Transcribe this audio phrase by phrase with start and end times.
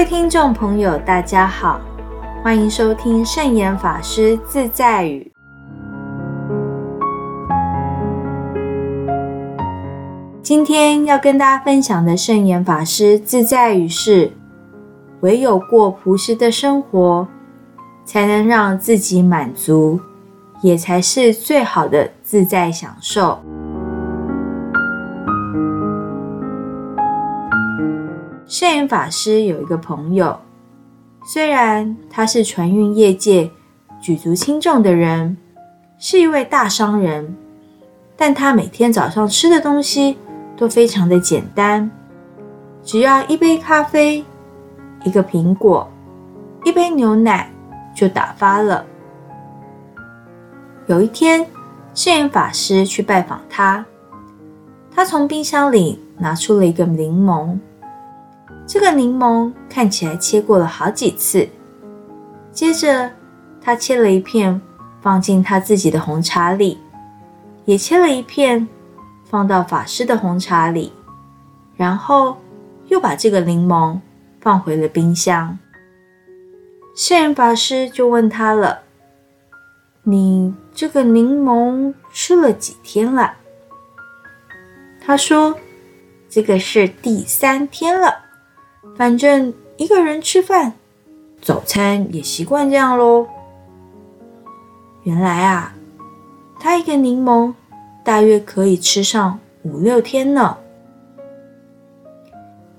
[0.00, 1.78] 位听众朋友，大家好，
[2.42, 5.30] 欢迎收听圣严法师自在语。
[10.42, 14.32] 今天要跟大家分享的圣严法师自在语是：
[15.20, 17.28] 唯有过朴实的生活，
[18.06, 20.00] 才能让自己满足，
[20.62, 23.38] 也才是最好的自在享受。
[28.50, 30.36] 圣严法师有一个朋友，
[31.24, 33.48] 虽然他是船运业界
[34.02, 35.36] 举足轻重的人，
[35.98, 37.36] 是一位大商人，
[38.16, 40.18] 但他每天早上吃的东西
[40.56, 41.88] 都非常的简单，
[42.82, 44.24] 只要一杯咖啡、
[45.04, 45.88] 一个苹果、
[46.64, 47.48] 一杯牛奶
[47.94, 48.84] 就打发了。
[50.88, 51.46] 有一天，
[51.94, 53.86] 圣严法师去拜访他，
[54.90, 57.56] 他从冰箱里拿出了一个柠檬。
[58.72, 61.48] 这个柠檬看起来切过了好几次。
[62.52, 63.10] 接着，
[63.60, 64.62] 他切了一片
[65.00, 66.78] 放进他自己的红茶里，
[67.64, 68.68] 也切了一片
[69.24, 70.92] 放到法师的红茶里，
[71.74, 72.36] 然后
[72.86, 73.98] 又把这个柠檬
[74.40, 75.58] 放回了冰箱。
[76.94, 78.82] 圣人法师就问他了
[80.04, 83.34] ：“你这个柠檬吃了几天了？”
[85.04, 85.58] 他说
[86.30, 88.26] ：“这个是第三天了。”
[88.96, 90.74] 反正一个人吃饭，
[91.40, 93.26] 早餐也习惯这样喽。
[95.04, 95.74] 原来啊，
[96.58, 97.54] 他一个柠檬
[98.04, 100.56] 大约可以吃上五六天呢。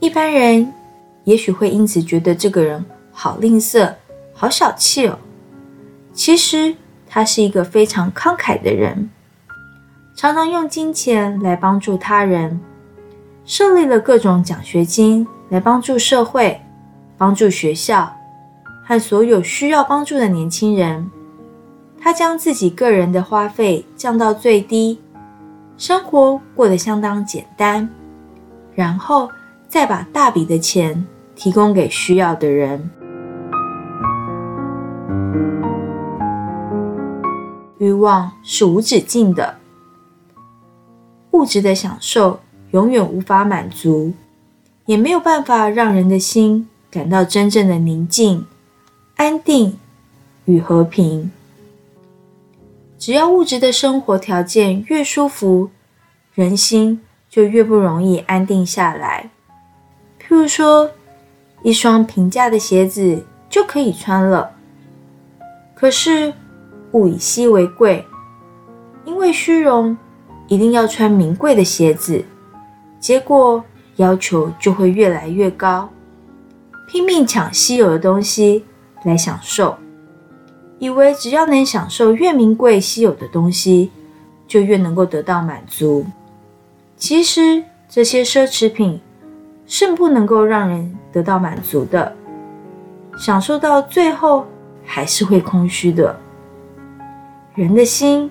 [0.00, 0.72] 一般人
[1.24, 3.92] 也许会因此觉得这个人好吝啬、
[4.32, 5.18] 好小气哦。
[6.12, 6.74] 其实
[7.06, 9.10] 他是一个非常慷慨的人，
[10.14, 12.60] 常常用金钱来帮助他人，
[13.44, 15.26] 设立了各种奖学金。
[15.48, 16.60] 来帮助社会，
[17.16, 18.12] 帮助学校
[18.84, 21.10] 和所有需要帮助的年轻人。
[21.98, 25.00] 他将自己个人的花费降到最低，
[25.76, 27.88] 生活过得相当简单，
[28.74, 29.28] 然后
[29.68, 32.90] 再把大笔的钱提供给需要的人。
[37.78, 39.56] 欲望是无止境的，
[41.32, 42.40] 物质的享受
[42.70, 44.12] 永远无法满足。
[44.86, 48.46] 也没有办法让人的心感到真正的宁静、
[49.16, 49.76] 安定
[50.44, 51.30] 与和平。
[52.96, 55.70] 只要物质的生活条件越舒服，
[56.34, 59.28] 人心就越不容易安定下来。
[60.20, 60.88] 譬如说，
[61.62, 64.52] 一双平价的鞋子就可以穿了，
[65.74, 66.32] 可是
[66.92, 68.04] 物以稀为贵，
[69.04, 69.96] 因为虚荣，
[70.46, 72.24] 一定要穿名贵的鞋子，
[73.00, 73.64] 结果。
[73.96, 75.88] 要求就会越来越高，
[76.86, 78.64] 拼命抢稀有的东西
[79.04, 79.76] 来享受，
[80.78, 83.90] 以为只要能享受越名贵稀有的东西，
[84.46, 86.06] 就越能够得到满足。
[86.96, 89.00] 其实这些奢侈品
[89.66, 92.14] 是不能够让人得到满足的，
[93.18, 94.46] 享受到最后
[94.84, 96.14] 还是会空虚的。
[97.54, 98.30] 人的心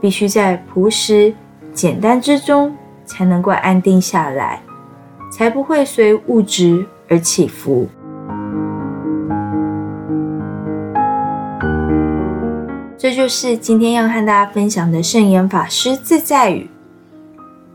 [0.00, 1.34] 必须在朴实
[1.72, 2.72] 简单之中
[3.04, 4.62] 才能够安定下来。
[5.40, 7.88] 才不会随物质而起伏。
[12.98, 16.68] 这就是今天要和大家分享的圣严法师自在语：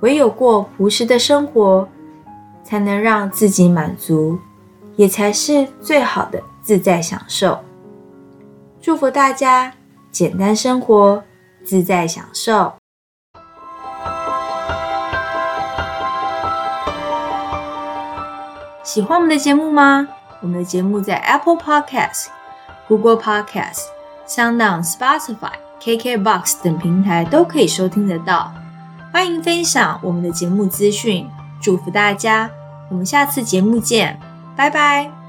[0.00, 1.86] 唯有过朴实的生活，
[2.64, 4.38] 才能让自己满足，
[4.96, 7.58] 也才是最好的自在享受。
[8.80, 9.70] 祝福大家
[10.10, 11.22] 简单生活，
[11.62, 12.79] 自在享受。
[18.92, 20.08] 喜欢我们的节目吗？
[20.40, 22.26] 我们的节目在 Apple Podcast、
[22.88, 23.82] Google Podcast、
[24.26, 28.52] SoundOn、Spotify、KKBox 等平台都可以收听得到。
[29.12, 31.30] 欢迎分享我们的节目资讯，
[31.62, 32.50] 祝福大家！
[32.90, 34.18] 我们下次节目见，
[34.56, 35.19] 拜拜。